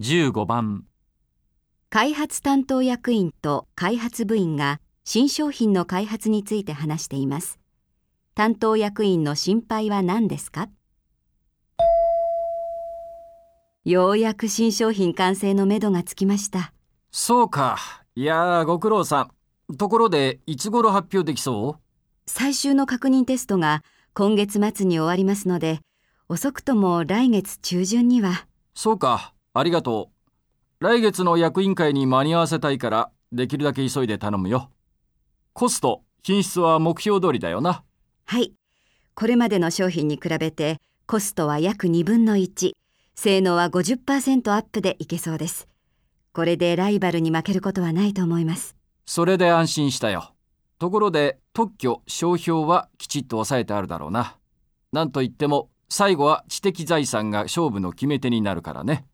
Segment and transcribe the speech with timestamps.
[0.00, 0.86] 15番
[1.90, 7.60] 開発担当役員と開発部員が新商品の開発について話しています。
[8.34, 10.70] 担当役員の心配は何ですか？
[13.84, 16.72] ようやく新商品完成のめどがつきました。
[17.10, 17.76] そうか。
[18.14, 19.28] いやー、ご苦労さ
[19.70, 19.76] ん。
[19.76, 21.80] ところで、いつ頃発表できそう？
[22.26, 23.82] 最終の確認テストが
[24.14, 25.80] 今月末に終わりますので、
[26.30, 28.46] 遅くとも来月中旬には。
[28.74, 29.34] そうか。
[29.52, 30.10] ありがと
[30.80, 30.84] う。
[30.84, 34.70] 来月の役員会に間に合わせたいから、できるだけ急いで頼むよ。
[35.52, 37.82] コスト、品質は目標通りだよな。
[38.26, 38.52] はい。
[39.14, 42.72] これまでの商品に比べてコストは約2分の1、
[43.16, 45.68] 性能は50%アップでいけそうです。
[46.32, 48.76] これでライバルに負けることはないと思います。
[49.04, 50.32] それで安心したよ。
[50.78, 54.36] ところで、特許、商標はきちっと抑えてあるだろうな。
[54.92, 59.04] なんといっても、最後は知的財産が勝負の決め手になるからね。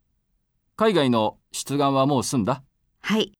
[0.79, 2.61] 海外の出願はもう済んだ？
[3.01, 3.33] はい。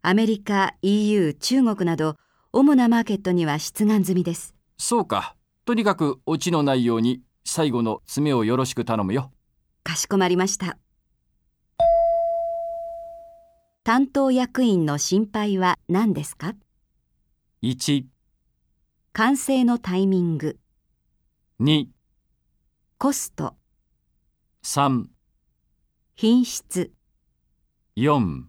[0.00, 2.16] アメリカ、EU、中国など、
[2.50, 4.54] 主なマーケットには出願済みです。
[4.78, 5.36] そうか。
[5.66, 9.30] とにかくオチのないように最後の詰めをよろしく頼むよ。
[9.84, 10.78] かしこまりました。
[13.84, 16.54] 担当役員の心配は何ですか
[17.62, 18.06] ？1、
[19.12, 20.58] 完成のタイミング、
[21.60, 21.88] 2、
[22.96, 23.56] コスト、
[24.64, 25.04] 3、
[26.20, 26.90] 品質、
[27.96, 28.42] 4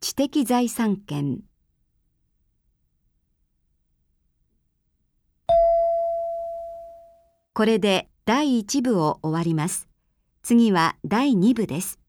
[0.00, 1.42] 知的財産権。
[7.54, 9.86] これで第1部を終わります。
[10.42, 12.00] 次は第2部です。